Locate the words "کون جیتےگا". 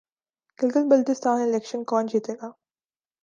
1.89-2.49